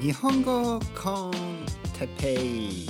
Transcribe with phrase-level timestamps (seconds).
[0.00, 1.32] 日本語コン
[1.98, 2.86] テペイ。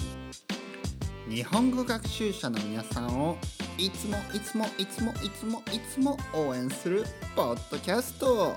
[1.28, 3.38] 日本語学習者の皆さんを
[3.78, 7.04] いつもいつもいつもいつもいつも応援する
[7.34, 8.56] ポッドキャスト。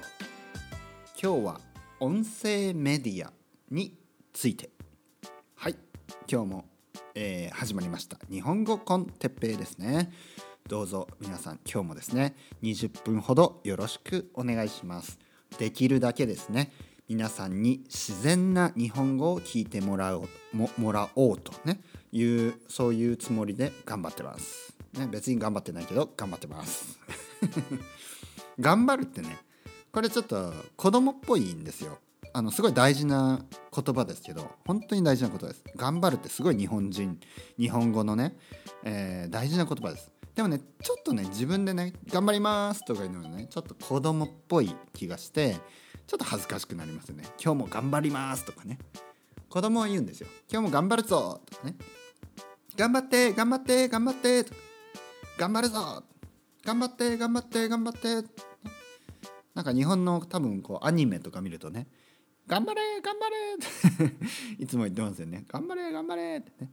[1.21, 1.61] 今日は
[1.99, 3.31] 音声メディア
[3.71, 3.97] に
[4.33, 4.69] ついて。
[5.55, 5.75] はい。
[6.29, 6.65] 今日も、
[7.13, 8.17] えー始まりました。
[8.29, 10.11] 日本語コンテッペイですね。
[10.67, 12.35] どうぞ皆さん今日もですね。
[12.63, 15.19] 20分ほどよろしくお願いします。
[15.57, 16.71] できるだけですね。
[17.07, 21.79] 皆さんに自然な日本語を聞いてもらおうももらおうとね
[22.11, 26.97] いうそういうつもりで頑張ってます、ね、別に頑張ってないけど頑張ってます。
[28.59, 29.37] 頑張るってね
[29.91, 31.99] これちょっと子供っぽいんですよ。
[32.33, 35.63] あのすごい大事な言葉ですけど本当に大事なことです。
[35.75, 37.19] 頑張るってすごい日本人
[37.59, 38.35] 日本語のね、
[38.83, 40.11] えー大事な言葉です。
[40.33, 45.55] でもねちょっとね自分でね頑張りますとかいうのはねちょっと子供っぽい気がして
[46.07, 47.23] ちょっと恥ずかしくなりますよね。
[47.41, 48.77] 今日も頑張りますとかね。
[49.49, 50.27] 子供は言うんですよ。
[50.51, 51.75] 今日も頑張るぞとかね。
[52.77, 54.45] 頑張って頑張って頑張って。
[55.37, 56.03] 頑張るぞ。
[56.63, 58.27] 頑張って頑張って頑張って。
[59.55, 61.87] なんか日本の多分こうアニメとか見るとね。
[62.47, 64.13] 頑張れ頑張れ。
[64.63, 65.45] いつも言ってますよね。
[65.47, 66.37] 頑張れ頑張れ。
[66.37, 66.69] ってね。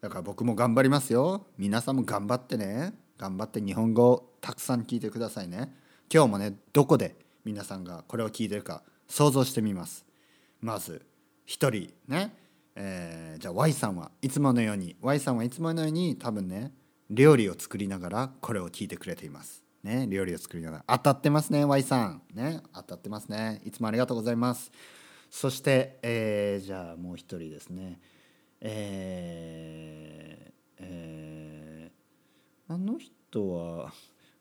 [0.00, 1.46] だから僕も頑張りますよ。
[1.56, 2.94] 皆さんも頑張ってね。
[3.16, 5.72] 頑張って日本語をたくさん聞いてくださいね。
[6.12, 7.14] 今日もねどこで
[7.44, 10.04] 皆さんがこれを聞いてるか想像してみます。
[10.60, 11.06] まず
[11.46, 12.34] 一人ね、
[12.74, 16.72] えーじゃあ Y さんはいつものように Y さんはいつものように多分ね
[17.08, 19.64] 料理を作りながらこれを聞いてくれています。
[19.82, 20.84] ね料理を作りながら。
[20.86, 22.22] 当たってますね Y さん。
[22.34, 23.62] ね当たってますね。
[23.64, 24.70] いつもありがとうございます。
[25.30, 28.00] そして、えーじゃあもう一人ですね。
[28.60, 33.92] えーえーあの人は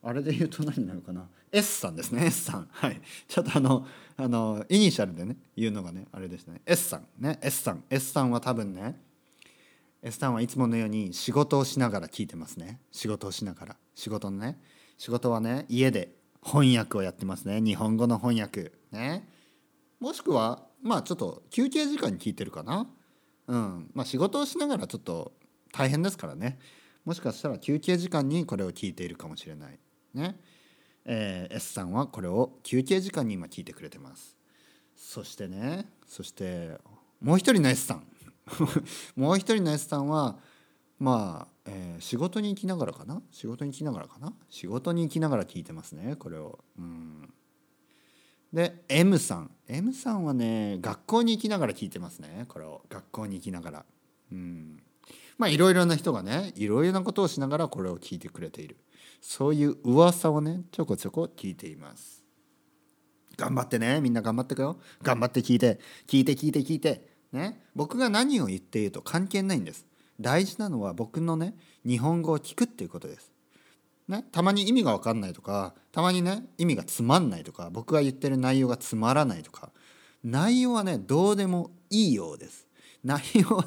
[0.01, 2.25] あれで言うと何になるかな？S さんですね。
[2.25, 2.67] S さん。
[2.71, 3.01] はい。
[3.27, 3.85] ちょっとあの
[4.17, 6.61] あのイニシャルでね言うのがねあれでしたね。
[6.65, 7.07] S さん。
[7.19, 7.83] ね S さん。
[7.89, 8.99] S さんは多分ね
[10.01, 12.79] S さんはいつものように仕事をしながら聞いてますね。
[12.91, 13.75] 仕事をしながら。
[13.93, 14.57] 仕事のね
[14.97, 17.61] 仕事はね家で翻訳をやってますね。
[17.61, 18.71] 日本語の翻訳。
[18.91, 19.27] ね。
[19.99, 22.87] もしくはまあちょっと休憩時間に聞いてるかな。
[23.47, 23.91] うん。
[23.93, 25.33] まあ仕事をしながらちょっと
[25.73, 26.57] 大変ですからね。
[27.03, 29.79] もしかしたら休憩時間にこれを聞いているかもしれない。
[30.13, 30.39] ね。
[31.05, 34.37] えー S さんはこれを休憩時間に今聞いてくれてます。
[34.95, 36.77] そしてねそして
[37.21, 38.07] もう一人の S さん。
[39.15, 40.37] もう一人の S さんは
[40.99, 43.21] まあ、えー仕事に行きながらかな？
[43.31, 44.33] 仕事に行きながらかな？
[44.49, 46.59] 仕事に行きながら聞いてますねこれを。
[46.77, 47.33] うん。
[48.51, 49.51] で M さん。
[49.67, 52.83] M さんはね学校に行きながら聞いてますねこれを。
[52.89, 53.85] 学校に行きながら。
[54.31, 54.81] うん。
[55.37, 58.77] まあいろいろな人がねいろいろなことをしながらこれを聞いてくれている。
[59.21, 62.23] そういう噂をねちょこちょこ聞いています。
[63.37, 64.79] 頑張ってねみんな頑張ってくよ。
[65.01, 67.09] 頑張って聞いて聞いて聞いて聞いて。
[67.31, 67.61] ね。
[67.75, 69.85] 僕が何を言っていると関係ないんです。
[70.19, 73.31] 大事なのは僕のね日本語を聞くっていうことです。
[74.07, 79.71] ね、たまに意味が分かんないとかたまにね意味がつまんないとか僕が言ってる内容がつまらないとか。
[80.23, 82.67] 内容はねどうでもいいようです。
[83.03, 83.65] 内容は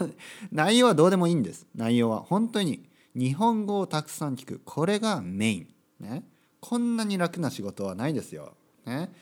[0.50, 1.66] 内容はどうでもいいんです。
[1.74, 4.60] 内容は本当に日本語をたくさん聞く。
[4.64, 5.68] これがメイン。
[6.00, 6.24] ね。
[6.60, 8.54] こんなに楽な仕事はないですよ、
[8.86, 9.12] ね、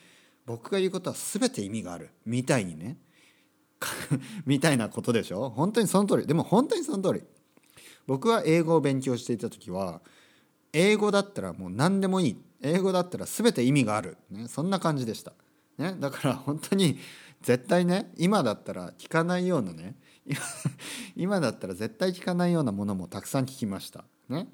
[0.45, 2.11] 僕が言うことは全て意味がある。
[2.27, 2.99] みたいにね。
[4.45, 5.51] みたいなことでしょ。
[5.51, 6.27] 本当にその通り。
[6.27, 7.25] でも本当にその通り。
[8.07, 10.01] 僕は英語を勉強していた時は
[10.73, 12.37] 英語だったらもう何でもいい。
[12.63, 15.33] 英語だったら全て意味がある、ね、そんな感じでした、
[15.79, 16.99] ね、だから本当に
[17.43, 19.95] 絶対ね今だったら聞かないようなね
[21.17, 24.05] 今だったら絶対聞かないようなものもたくさん聞きました。
[24.29, 24.49] ね。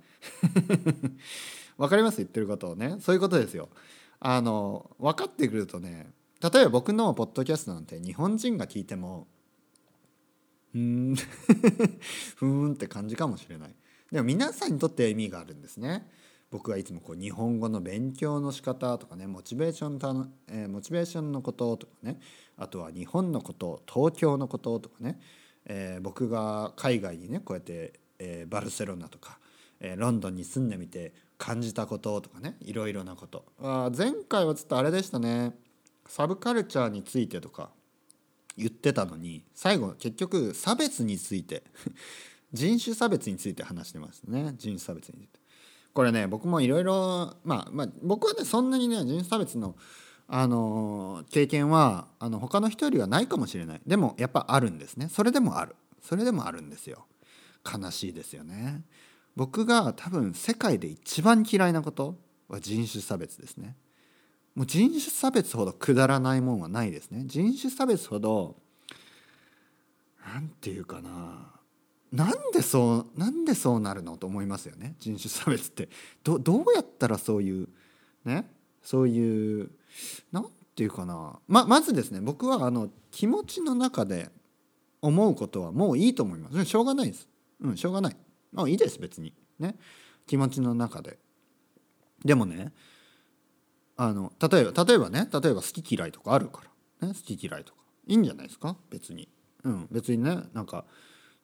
[1.77, 2.19] わかります？
[2.19, 2.97] 言ってることをね。
[3.01, 3.69] そういうことですよ。
[4.19, 6.11] あの分かってくるとね
[6.41, 9.27] 例えば僕のポッドキャストなんて日本人が聞いても
[10.75, 11.15] うん
[12.37, 13.75] ふーんって感じかもしれない。
[14.11, 16.09] でも皆さんにとって意味があるんですね。
[16.51, 22.21] 僕はいつもこう日本語の勉強の仕方とかねモチベーションたの、えーモチベーションのこととかね
[22.57, 25.21] あとは日本のこと東京のこととかね、
[25.67, 29.39] えー僕が海外にねこうやって、えーバルセロナとか、
[29.81, 33.45] えーロンドンに住んでみて感じたこととかねいろいろなこと。
[33.61, 35.55] あ前回はちょっとあれでしたね。
[36.07, 37.71] サブカルチャーについてとか
[38.57, 41.65] 言ってたのに最後結局差別について
[42.53, 44.55] 人種差別について話してますね。
[44.57, 45.41] 人種差別について。
[45.93, 49.77] これね僕もいろいろまあまあ僕はねそんなにね人種差別の
[50.29, 53.81] あの経験はあの他の人よりはないかもしれない。
[53.87, 55.09] でもやっぱあるんですね。
[55.09, 55.77] それでもある。
[56.03, 57.07] それでもあるんですよ。
[57.65, 58.83] 悲しいですよね。
[59.37, 62.17] 僕が多分世界で一番嫌いなこと
[62.49, 63.77] は人種差別ですね。
[64.55, 67.23] もう人種差別ほどくだらないもんはないですね。
[67.27, 68.57] 人種差別ほど
[70.27, 71.53] なんていうかな。
[72.13, 74.97] なんでそうなんでそうなるのと思いますよね。
[74.99, 75.89] 人種差別って。
[76.25, 77.69] どどうやったらそういう
[78.25, 78.56] ね。
[78.87, 79.71] そういう
[80.31, 80.47] なん
[80.77, 81.41] ていうかな。
[81.49, 84.31] ままずですね僕はあの気持ちの中で
[85.03, 86.65] 思うことはもういいと思います。
[86.65, 87.29] しょうがないです。
[87.61, 88.17] うんしょうがない。
[88.53, 89.35] まあいいです別に。
[89.59, 89.75] ね。
[90.29, 91.19] 気持ちの中で。
[92.25, 92.73] でもね
[93.97, 96.63] あの例えば例えばね例えば好き嫌いとかあるか
[97.01, 97.81] ら、ね、好き嫌いとか。
[98.07, 98.77] いいんじゃないですか？
[98.91, 99.29] 別に。
[99.65, 100.85] うん別にねなんか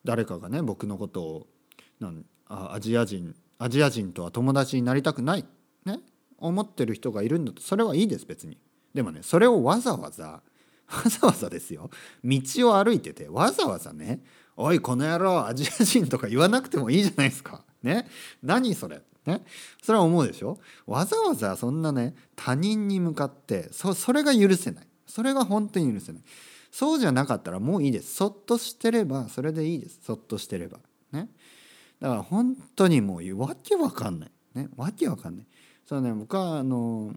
[0.05, 1.47] 誰かがね僕のことを
[1.99, 5.45] なんあアジア人アジア人とは友達になりたくない。
[5.83, 5.99] ね。
[6.37, 8.57] 思ってる人がいるんだとそれはいいです別に。
[8.93, 10.41] でもねそれをわざわざ
[10.87, 11.89] わざわざですよ。
[12.23, 14.23] 道を歩いててわざわざね
[14.55, 17.63] 「おいこの野郎アジア人」とか言わなくてもいいじゃないですか。
[17.81, 18.07] ね。
[18.41, 19.01] 何それ？
[19.25, 19.43] ね。
[19.81, 20.59] それは思うでしょ？
[20.85, 24.87] わざわざそんなね他人に向かってそそれが許せない。
[25.07, 26.23] それが本当に許せない。
[26.71, 28.15] そうじゃなかったらもういいです。
[28.15, 29.99] そっとしてればそれでいいです。
[30.03, 30.79] そっとしてれば。
[31.11, 31.29] ね。
[31.99, 34.31] だから本当にもうわけわかんない。
[34.55, 34.69] ね。
[34.75, 35.47] わけわかんない。
[35.93, 37.13] そうね僕はあの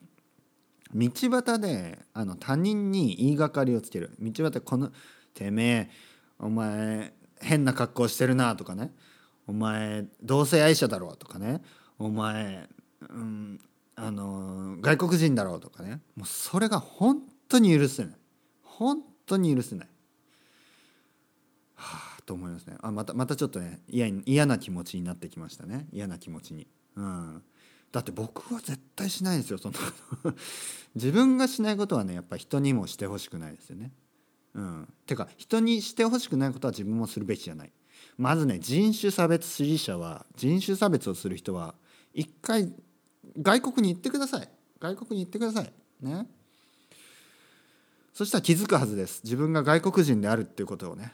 [0.94, 4.10] 道端であの他人に言いがかりをつける。
[4.20, 4.92] 道端この
[5.32, 5.90] 「てめえ
[6.38, 8.92] お前変な格好してるな」とかね
[9.48, 11.62] 「お前同性愛者だろ」とかね
[11.98, 12.68] 「お前、
[13.08, 13.58] うん、
[13.94, 16.02] あの外国人だろ」とかね。
[16.14, 18.16] もうそれが本当に許せない。
[18.60, 19.88] 本当に許せない。
[21.76, 22.76] はあと思いますね。
[22.82, 25.88] あまたまたちょっとね嫌嫌な気持ちになってきましたね。
[25.92, 26.66] 嫌な気持ちに。
[26.96, 27.42] うん。
[27.92, 29.78] だって僕は絶対しないですよそんな
[30.94, 33.92] 自分がしないことはねやっぱ人にもしてほしくないですよね。
[34.54, 37.72] うん、てか人にしてほしくないことは自分もするべきじゃない。
[38.16, 41.74] まずね人種差別支持者は人種差別をする人は
[42.14, 42.72] 一回
[43.40, 44.48] 外国に行ってください。
[44.80, 45.72] 外国に行ってください。
[46.00, 46.26] ね。
[48.14, 49.20] そしたら気づくはずです。
[49.24, 51.12] 自分が外国人であるっていうことをね。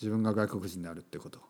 [0.00, 1.42] 自分が外国人であるっていうことを。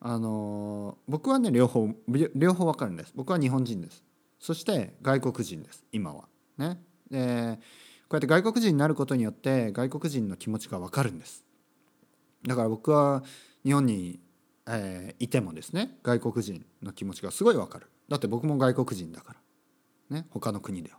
[0.00, 1.90] あの僕はね両方
[2.34, 3.12] 両方わかるんです。
[3.14, 4.02] 僕は日本人です。
[4.38, 5.84] そして外国人です。
[5.92, 6.24] 今は。
[6.56, 6.80] ね。
[7.10, 7.58] で
[8.08, 11.44] こうやって外国人になることによって外国人の気持ちがわかるんです。
[12.46, 13.22] だから僕は
[13.62, 14.20] 日本に、
[14.66, 17.88] えー、いてもですね外国人の気持ちがすごいわかる。
[18.08, 19.34] だって僕も外国人だか
[20.10, 20.16] ら。
[20.16, 20.26] ね。
[20.30, 20.98] 他の国では。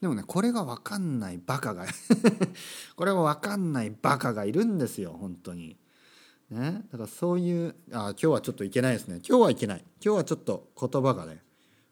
[0.00, 1.86] でもねこれが分かんないバカが
[2.96, 5.76] これが分かんないバカがいるんですよ本当に。
[6.54, 9.20] ね、だからそういうあ今日はちょっといけないですね。
[9.28, 9.84] 今日はいけない。
[10.04, 11.42] 今日はちょっと言葉がね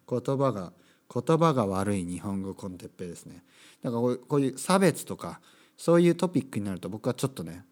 [0.08, 0.72] 言葉が
[1.12, 3.42] 言葉が悪い日本語コンテッペですね。
[3.82, 5.40] だからこういう差別とか
[5.76, 7.64] そういうトピックになると僕はちょっとね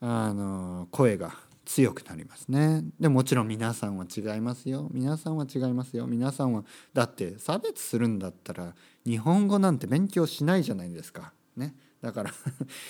[0.00, 1.32] あの声が
[1.64, 2.82] 強くなりますね。
[3.00, 4.88] でもちろん皆さんは違いますよ。
[4.92, 6.06] 皆さんは違いますよ。
[6.06, 8.74] 皆さんはだって差別するんだったら
[9.06, 11.32] 日本語なんて勉強しないじゃないですか。
[11.56, 11.74] ね。
[12.04, 12.34] だから い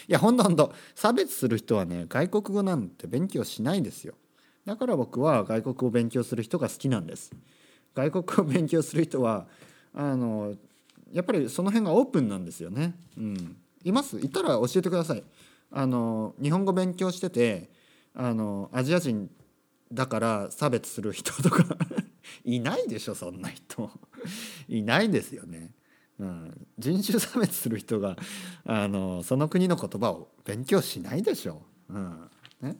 [0.09, 4.15] やほんとほんと差別する人はね外国語なんて勉強しないですよ。
[4.67, 7.31] だから僕は外国を勉強する人が好きなんです。
[7.95, 9.47] 外国を勉強する人は
[9.93, 10.57] あの
[11.13, 12.97] やっぱりその辺がオープンなんですよね。
[13.17, 13.57] うん。
[13.85, 14.19] います？
[14.19, 15.23] いたら教えてください。
[15.71, 17.71] あの日本語勉強してて
[18.15, 19.31] あのアジア人
[19.93, 21.65] だから差別する人とか。
[22.45, 23.91] いないでしょそんな人。
[24.67, 25.71] いないですよね。
[26.19, 28.17] うん、人種差別する人が
[28.65, 31.63] あのその国の言葉を勉強しないでしょ。
[31.91, 31.95] う。
[31.95, 32.31] うん。
[32.61, 32.77] ね。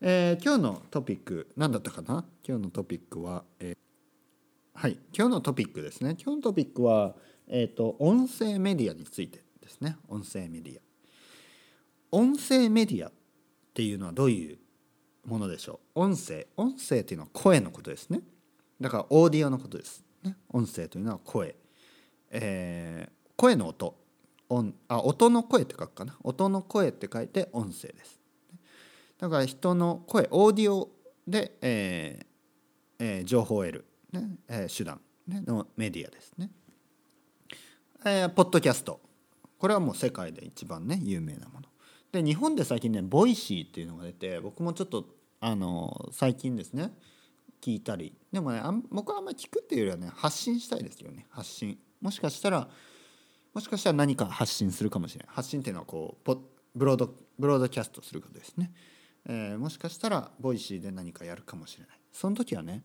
[0.00, 2.24] えー、今日のトピック何だったかな？
[2.46, 3.76] 今日のトピックは、えー、
[4.74, 4.98] はい。
[5.16, 6.16] 今日のトピックですね。
[6.22, 7.14] 今日のトピックは、
[7.48, 9.96] えーと音声メディアについてですね。
[10.08, 10.80] 音声メディア。
[12.12, 13.12] 音声メディアっ
[13.74, 14.58] ていうのはどういう
[15.24, 16.00] ものでしょう？
[16.00, 16.46] 音声。
[16.56, 18.20] 音声っていうのは声のことですね。
[18.80, 21.54] だからオーディオのことです、ね、音声というのは声、
[22.32, 23.96] えー、声の音。
[24.48, 26.16] 音あ音の声って書くかな。
[26.22, 28.20] 音の声って書いて音声です。
[29.18, 30.90] だから人の声オーディオ
[31.28, 32.26] で、えー
[32.98, 36.50] えー、情報を得る、ねえー、手段、ね、のメディアですね、
[38.04, 39.00] えー、ポッドキャスト。
[39.58, 41.68] これはもう世界で一番ね有名なもの。
[42.10, 45.06] で日本で最近ね Voicy っていうのが出て僕もちょっと
[45.40, 46.92] あの最近ですね
[47.60, 48.14] 聞いたり。
[48.32, 51.26] でもねあ僕はあんまり聞くっていうよりはね発信したいですよね。
[51.30, 51.78] 発信。
[52.02, 52.68] もしかしたら
[53.54, 56.36] もしかしたら何か発信するかもしれない発信っていうのはこう
[56.74, 58.72] ブロードブロードキャストすることですね、
[59.28, 61.96] えー、もしかしたら Voicy で何かやるかもしれない。
[62.12, 62.82] その時はね、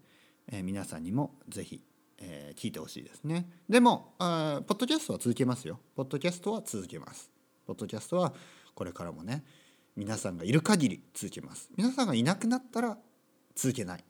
[0.52, 1.82] えー、皆さんにもぜひ、
[2.20, 3.50] えー、聞いてほしいですね。
[3.70, 5.80] でもあポッドキャストは続けますよ。
[5.96, 7.30] ポッドキャストは続けます。
[7.66, 8.34] ポッドキャストは
[8.76, 9.44] これからもね
[9.96, 11.70] 皆さんがいる限り続けます。
[11.76, 12.98] 皆さんがいなくなったら
[13.56, 14.04] 続けない。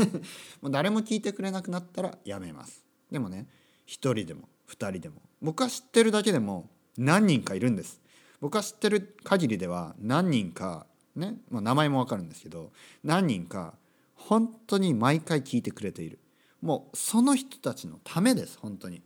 [0.60, 2.84] もう誰も聞いてくれなくなったらやめます。
[3.10, 3.48] でもね
[3.90, 5.16] 1人でも2人でも。
[5.42, 8.00] 僕は知ってるだけでも何人かいるんです。
[8.40, 12.70] 僕は知ってる限りでは何人かね、まあ、名前も分かるんですけど
[13.02, 13.74] 何人か
[14.14, 16.20] 本当に毎回聞いてくれている。
[16.62, 19.02] もうその人たちのためです本当に。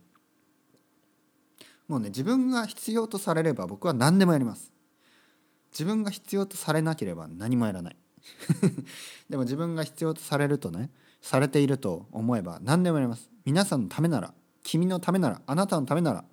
[1.87, 4.71] もうね自分が必要とされれば僕は何でもやります。
[5.71, 7.95] 自分が必要とされなければ何もやらない。
[9.29, 13.31] でも自分が必要とされるとねされていると思えば何でもやります。
[13.45, 14.33] 皆さんのためなら。
[14.65, 16.25] 君のためならあなたのためなら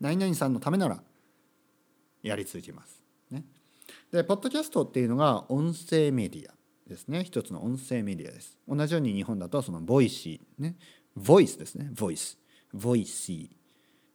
[0.00, 1.02] 何々さんのためなら
[2.22, 3.02] やり続けます。
[3.30, 3.44] ね、
[4.12, 6.54] でポッドキャストっていうのが音声メディア
[6.88, 7.24] ですね。
[7.24, 8.56] 一つの音声メディアです。
[8.68, 10.76] 同じように日本だとその Voicy ね。
[11.16, 11.90] ボイスですね。
[11.92, 12.38] ボイス
[12.72, 13.56] Voicy、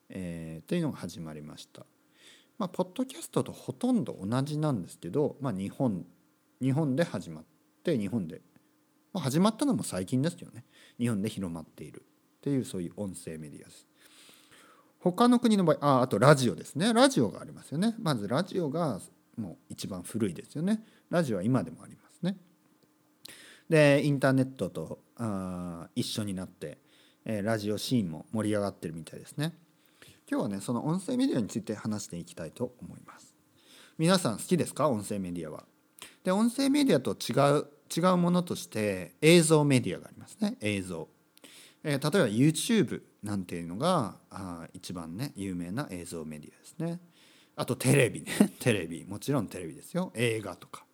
[0.09, 1.85] えー、というのが始まりました。
[2.57, 6.05] まあ、ポッドキャストとほとんど同じなんですけど、まあ、日本
[6.61, 7.45] 日本で始まっ
[7.83, 8.41] て日本で、
[9.13, 10.63] まあ、始まったのも最近ですよね。
[10.97, 12.03] 日本で広まっている。
[12.37, 13.85] っていうそういう音声メディアです。
[14.99, 16.93] 他の国の場合ああとラジオですね。
[16.93, 17.95] ラジオがありますよね。
[17.99, 18.99] まずラジオが
[19.37, 20.83] もう一番古いですよね。
[21.09, 22.37] ラジオは今でもありますね。
[23.69, 26.79] でインターネットとあ一緒になって、
[27.25, 29.53] えー、ラジオシーンも盛り上がってるみたいですね。
[30.29, 33.33] 今日はねその音声メディアについて話していきたいと思います。
[33.97, 34.89] 皆さん好きですか？
[34.89, 35.63] 音声メディアは。
[36.23, 40.57] で音声メディアと違う違うものとして映像メディアがありますね。
[40.59, 41.07] 映像。
[41.83, 46.99] えー、例えば YouTube なんていうのがあ一番ね有名な映像メディアですね。
[47.55, 48.31] あとテレビね。
[48.59, 49.05] テレビ。
[49.05, 50.11] もちろんテレビですよ。
[50.15, 50.85] 映画とか。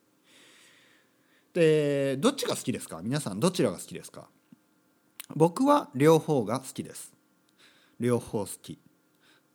[1.53, 3.01] でどっちが好きですか？
[3.03, 4.29] 皆さんどちらが好きですか？
[5.35, 7.13] 僕は両方が好きです。
[7.99, 8.79] 両方好き。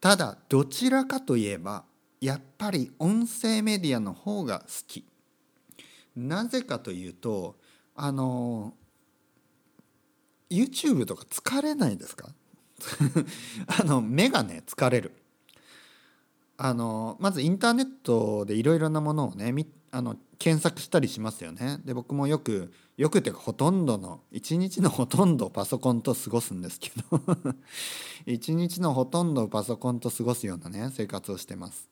[0.01, 1.85] ただどちらかといえば
[2.21, 5.05] やっぱり音声メディアの方が好き。
[6.15, 7.59] なぜかというと
[7.95, 8.75] あの
[10.51, 12.29] YouTube とか疲れないですか？
[13.81, 15.13] あの目がね疲れる。
[16.57, 19.55] あのまずインターネットでいろいろなものをね
[19.91, 21.79] あの検索したりしますよね。
[21.85, 27.21] で僕もよくよくてほとんどの一日のほとんどパソコンと過ごすんですけど。
[28.27, 31.89] 一日のほとんどパソコンと過ごすようなね生活をしてます。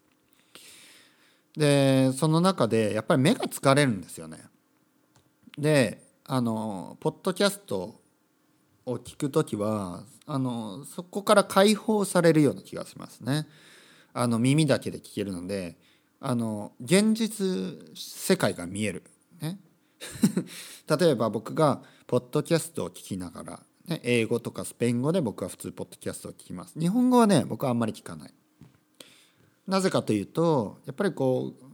[1.57, 4.45] でその中でやっぱり目が疲れるんですよね。
[5.57, 8.01] であのポッドキャスト
[8.87, 13.47] を聞く時はあのそこから解放されるような気がしますね。
[14.15, 15.77] あの耳だけで聞けるので
[16.21, 17.47] あの現実
[17.95, 19.03] 世界が見える。
[19.41, 19.59] ね、
[20.89, 26.79] 例えば僕がポッドキャストを聞きながら、ね、英語とかスペイン語で僕は普通ポッドキャストを聞きます。
[26.79, 28.35] 日本語はね僕はあんまり聞かない。
[29.67, 31.65] なぜかというとやっぱりこう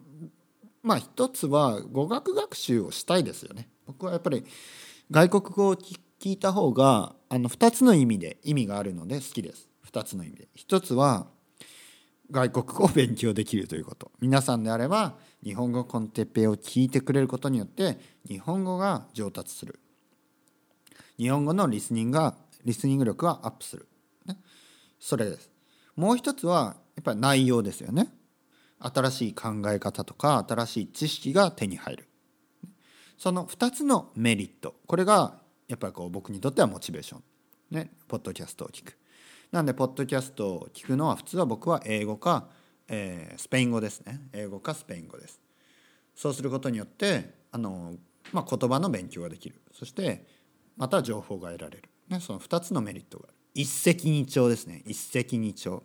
[0.82, 3.68] まあ一つは語学学習をしたいですよね。
[3.86, 4.44] 僕はやっぱり
[5.10, 9.68] 外国語を聞聞いた方があの2つの意味で意味があるので好きです。
[9.90, 10.48] 2つの意味で。
[10.56, 11.26] 1つは
[12.30, 14.12] 外国語を勉強できるということ。
[14.20, 17.98] 皆さんであれば日本語コンテッペイを聞いてくれることによって
[18.28, 19.80] 日本語が上達する。
[21.18, 23.88] 日本語のリスニングがリスニング力がアップする、
[24.24, 24.38] ね、
[25.00, 25.50] それです。
[25.96, 28.06] もう一つはやっぱり内容ですよね。
[28.78, 32.08] 新しい考え方とか新しい知識が手に入る。
[33.18, 34.76] その2つのメリット。
[34.86, 35.41] これが
[35.72, 37.22] やっぱりこう僕にとってはモチベーション。
[37.70, 38.98] ねポッドキャストを聞く。
[39.50, 42.48] なんでポッドキャストを聞くのは普通は僕は英語か、
[42.88, 44.20] えー、スペイン語ですね。
[44.34, 45.40] 英語かスペイン語です。
[46.14, 47.94] そうすることによってあの、
[48.34, 49.62] まあ、言葉の勉強ができる。
[49.72, 50.26] そして
[50.76, 53.34] また情報が得られる、ね、その2つのメリットがある。
[53.54, 54.82] 一石二鳥ですね。
[54.84, 55.80] 一石二鳥。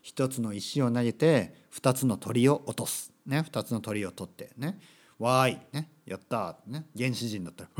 [0.00, 3.12] 一つの石を投げて二つの鳥を落とす。
[3.26, 4.52] ね二つの鳥を取って。
[4.56, 4.78] ね
[5.18, 5.58] わーい。
[5.74, 7.70] ねやったね原始人だったら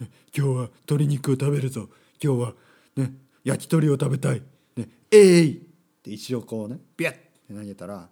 [0.34, 1.88] 今日は鶏肉を食べるぞ。
[2.22, 2.54] 今日は
[2.96, 3.14] ね
[3.44, 4.42] 焼き鳥を食べたい。
[4.76, 5.58] ねえい！
[5.58, 5.60] っ
[6.02, 8.08] て一応こうねビャッて投げたら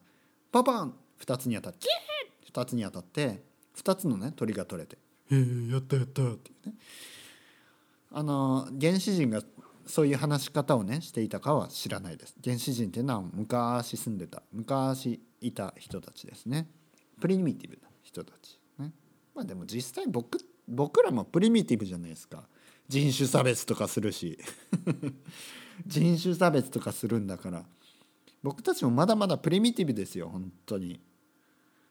[0.53, 3.43] パパン！2つに当たってキー2つに当たって
[3.77, 4.99] 2つのね鳥が取れて
[5.31, 6.75] 「えー、やったやった」っていうね。
[8.11, 9.43] あの原始人が
[9.87, 12.35] そういう話し方をねしていたかは知らないです。
[12.43, 16.71] 原始人っていうのは昔住んでた昔いた人たちですね。
[17.21, 18.93] プリミティブな人たちね。
[19.35, 22.45] まあでも実際僕僕らもプリミティブじゃないですか。
[22.89, 24.39] 人種差別とかするし。
[25.87, 27.67] 人種差別とかするんだから。
[28.43, 31.01] 僕たちもまだまだプリミティブですよ本当に。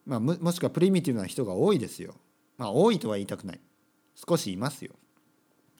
[0.05, 2.15] まあもしくはプリミティブな人が多いですよ。
[2.57, 3.59] まあ多いとは言いたくない。
[4.15, 4.93] 少しいますよ。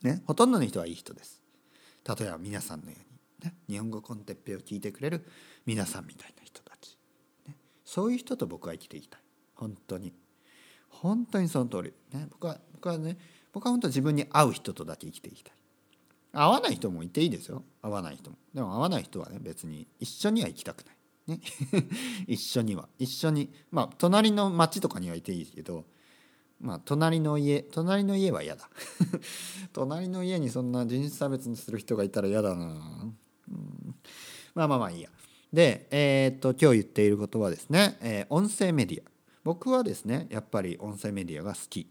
[0.03, 1.41] ねほとんどの人はいい人です。
[2.07, 2.97] 例えば皆さんのよ
[3.41, 5.25] うに、ね、日本語コンテッペを聞いてくれる
[5.65, 6.97] 皆さんみたいな人たち、
[7.47, 9.21] ね、そういう人と僕は生きていきたい。
[9.55, 10.13] 本当に。
[10.89, 13.17] 本当にその通り、ね、僕は僕はね
[13.53, 15.53] 僕は本当自分に合う人とだけ生きていきたい。
[16.31, 17.63] 合わない人もいていいですよ。
[17.81, 18.38] 合わない人も。
[18.53, 21.38] でも合わない人はね別に一緒には行きたくない。
[21.38, 21.41] ね。
[22.27, 22.88] 一緒には。
[23.00, 25.86] 一緒にまあ隣の町とかにはいていいけど
[26.62, 28.69] まあ隣の家隣の家は嫌だ。
[29.74, 32.65] 隣の家にそんな人種差別にする人がいたら嫌だな、
[33.50, 33.96] うん、
[34.53, 35.10] まあまあまあいいや。
[35.51, 39.10] でえー、っと今日言っていることはですね、えー、音声メディア。
[39.43, 41.88] 僕はですねやっぱり音声メディアが好き。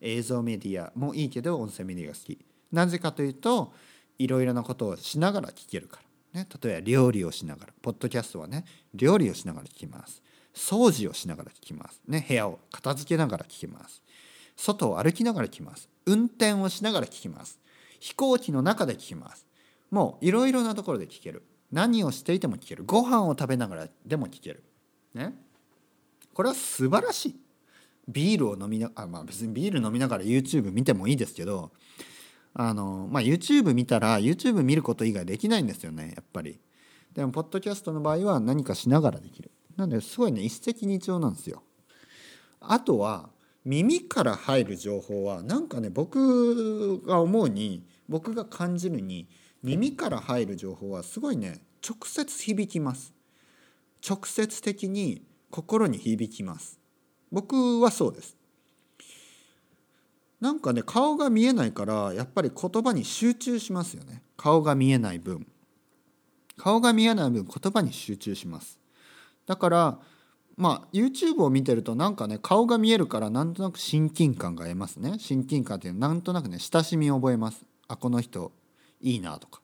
[0.00, 2.38] 映像メディアもいいけど音声メディアが好き。
[2.72, 3.72] なぜかというと
[4.18, 6.00] いろいろなことをしながら聞けるか
[6.32, 10.22] ら、ね、例えば料理をしながらポッドキャストはね料理をしながら聞きます。
[10.54, 14.02] 掃除をしながら聞きます、ね、部屋を片付けながら聞きます。
[14.56, 15.88] 外を歩きながら聞きます。
[16.06, 17.60] 運転をしながら聞きます。
[18.00, 19.46] 飛行機の中で聞きます。
[19.90, 21.44] もういろいろなところで聞ける。
[21.72, 22.84] 何をしていても聞ける。
[22.84, 24.64] ご飯を食べながらでも聞ける。
[25.14, 25.34] ね。
[26.32, 27.36] これは素晴らしい。
[28.08, 31.72] ビールを飲みなあまあ別にビール飲みながら YouTube 見てもいいですけど
[32.54, 36.58] あの、まあ、YouTube 見たら YouTube 見ること以外できないんですよねやっぱり。
[37.12, 39.50] でもポッドキャストの場合は何かしながらできる。
[39.76, 41.62] なんですごいね一石二鳥なんですよ。
[42.60, 43.30] あとは
[43.64, 49.28] 耳から入る情報はなんかね僕が思うに僕が感じるに
[49.62, 53.12] 耳から入る情報はすごいね直接響きます。
[54.08, 56.78] 直接的に心に響きます。
[57.30, 58.36] 僕はそうです。
[60.40, 64.22] なんかね顔が見えないからやっぱり言葉に集中しますよね。
[64.36, 65.46] 顔が見えない分。
[66.56, 68.78] 顔が見えない分言葉に集中します。
[69.46, 69.98] だから
[70.56, 75.18] まあ YouTube を見てるとなんかね顔が見えるからなんとなく親近感が得ますね。
[75.18, 77.64] 親近感っていうなんとなくね親しみを覚えます。
[77.88, 78.52] あこの人
[79.00, 79.60] いいなとか。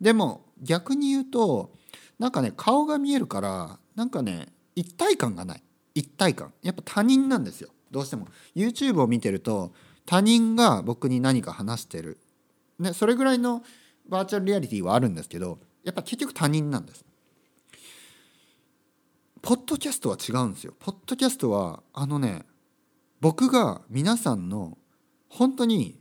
[0.00, 1.72] でも逆に言うと
[2.18, 5.62] なんかね顔が見えるからなんかね一体感がない。
[5.96, 9.72] 一体感やっぱ他人なんですよどうしても YouTube を見てると
[10.04, 12.18] 他人が僕に何か話してる、
[12.78, 13.62] ね、それぐらいの
[14.06, 17.04] バーチャルリアリティはあるんですけどやっぱ結局他人なんです。
[19.40, 20.74] ポッドキャストは違うんですよ。
[20.80, 22.44] ポッドキャストはあのね
[23.20, 24.76] 僕が皆さんの
[25.28, 26.00] 本当に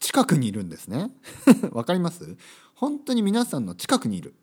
[0.00, 1.12] 近くにいるんですね。
[1.70, 2.36] わかります？
[2.74, 4.34] 本当に皆さんの近くにいる。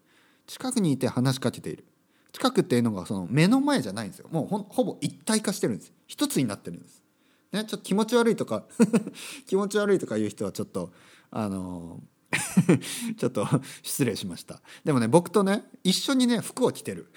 [0.47, 1.85] 近くにいて話しかけている。
[2.31, 4.27] 近くっていうのがその目の前じゃないんですよ。
[4.31, 5.93] もうほぼ一体化してるんです。
[6.07, 7.03] 一つになってるんです。
[7.51, 8.63] ね、ちょっと気持ち悪いとか
[9.47, 10.91] 気持ち悪いとか言う人はちょっと
[11.31, 12.01] あの
[13.17, 13.47] ちょっと
[13.81, 17.11] 失礼しましたでもね僕とね一緒にね服を着てる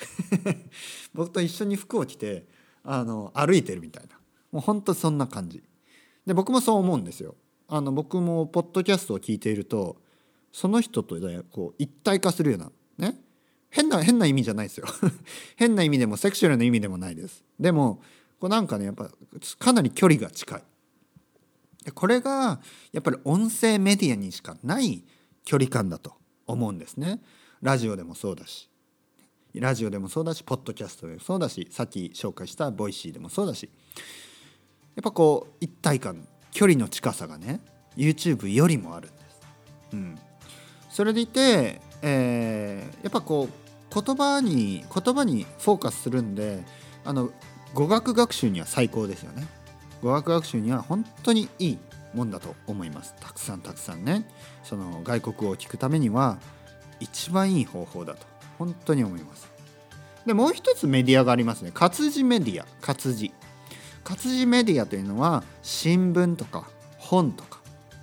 [1.12, 2.46] 僕と一緒に服を着て
[2.82, 4.18] あの歩いてるみたいな
[4.50, 5.62] もうほんとそんな感じ
[6.24, 7.36] で僕もそう思うんですよ
[7.68, 9.96] あの僕もポッドキャストを聞いていると
[10.50, 13.20] その人と、ね、こう一体化するようなね
[13.72, 14.86] 変な変な意味じゃないですよ。
[15.56, 17.42] 変な意味でもセクシュアルな意味でもないです。
[17.58, 18.02] でも
[18.38, 19.10] これなんかねやっぱ
[19.58, 20.62] かなり距離が近い。
[21.82, 22.60] でこれが
[22.92, 25.02] やっぱり音声メディアにしかない
[25.44, 26.12] 距離感だと
[26.46, 27.20] 思うんですね。
[27.62, 28.68] ラジオでもそうだし。
[29.54, 33.70] ラジオでもそうだしポッドキャストでもそうだしさっき紹介したボイシーでもそうだし。
[34.96, 37.60] やっぱこう一体感距離の近さがね
[37.96, 39.40] YouTube よりもあるんです。
[39.94, 40.18] うん、
[40.90, 43.61] それでいて、えー、やっぱこう
[43.92, 46.62] 言葉に言葉にフォーカスするんで
[47.04, 47.30] あの
[47.74, 49.46] 語学学習には最高ですよね。
[50.02, 51.78] 語学学習には本当にいい
[52.14, 53.14] もんだと思います。
[53.20, 54.28] たくさんたくさんね。
[54.64, 56.38] その外国語を聞くためには
[57.00, 58.26] 一番いい方法だと
[58.58, 59.50] 本当に思います。
[60.26, 61.70] でもう一つメディアがありますね。
[61.72, 62.66] 活字メディア。
[62.80, 63.32] 活字。
[64.04, 67.60] 活字メディアというのは新聞とか本とか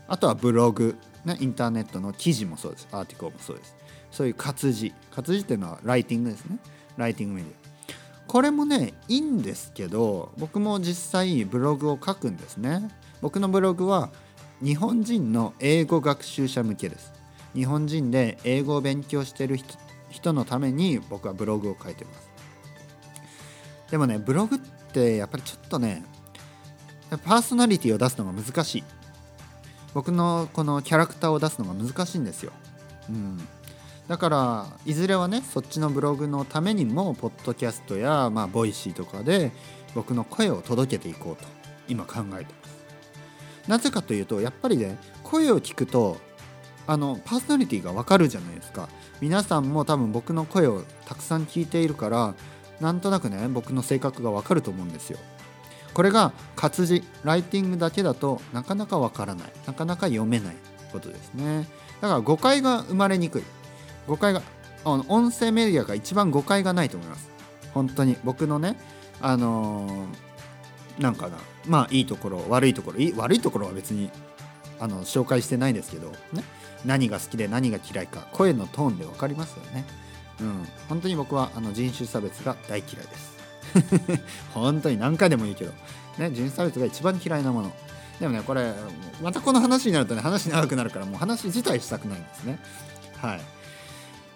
[0.07, 2.87] あとはブログ、ね、インターネットの記事もそうです。
[2.91, 3.78] アーティコルもそうです。
[4.11, 4.93] そういう活字。
[5.11, 6.59] 活字っていうのはライティングですね。
[6.97, 7.55] ライティングメディア。
[8.27, 12.89] これもねいいんですけど僕も実際ブログを書くんですね。
[13.21, 14.11] 僕のブログは
[14.63, 17.11] 日本人の英語学習者向けです。
[17.55, 19.57] 日本人で英語を勉強してる
[20.09, 22.29] 人のために僕はブログを書いてます。
[23.89, 26.03] でもねブログってやっぱりちょっとね
[27.23, 28.83] パーソナリティを出すのが難しい。
[29.95, 32.51] 僕のこのキャラクターを出すのが難しいんですよ、
[33.09, 33.39] うん、
[34.09, 39.51] だからいずれはねそっちのブログのためにもポッドキャストや、まあ、ボイシーとかで
[39.93, 41.47] 僕の声を届けていこうと
[41.87, 42.79] 今考えてます。
[43.67, 46.17] なぜかというとやっぱりね声を聞くと
[46.87, 48.89] あのパーソナリティがわかるじゃないですか。
[49.21, 52.33] 皆さんも多分僕の声をたくさん聞いているから
[52.79, 55.19] なんとなくね僕の性格がわかると思うんですよ。
[55.93, 59.51] これが活字ライティングだけだとなかなかわからない。
[59.67, 60.55] なかなか読めない
[60.91, 61.67] ことですね。
[62.01, 63.43] だから誤解が生まれにくい。
[64.09, 64.41] 誤解が
[64.85, 67.29] あの音声メディアが一番誤解がないと思います。
[67.73, 68.17] 本当に。
[68.23, 68.75] 僕のね
[69.21, 71.37] あのー、なんかな。
[71.67, 72.99] まあいいところ悪いところ。
[72.99, 74.09] い悪いところは別に
[74.79, 76.43] あの紹介してないですけどね。
[76.85, 78.27] 何が好きで何が嫌いか。
[78.33, 79.85] 声のトーンで分かりますよね。
[80.41, 80.67] うん。
[80.87, 83.37] 本当に僕はあの人種差別が大嫌いです。
[84.55, 85.71] 本当に何回でも言うけど、
[86.17, 87.71] ね、人種差別が一番嫌いなもの。
[88.19, 88.73] でもねこれ
[89.21, 92.59] またこの話になるとね話長くなるからもう話自体したくないんですね。
[93.21, 93.58] はい。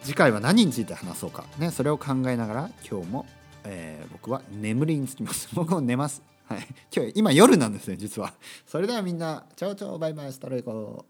[0.03, 1.45] 次回は何について話そうか。
[1.57, 3.25] ねそれを考えながら今日も、
[3.63, 5.49] えー、僕は眠りにつきます。
[5.55, 6.21] 僕も寝ます。
[6.45, 6.67] はい。
[6.93, 8.33] 今日今夜なんですね実は。
[8.67, 11.05] それではみんなチャオチャオバイバイスタロイコ